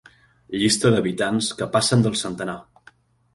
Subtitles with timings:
[0.61, 2.57] Llista d'habitants que passen del centenar.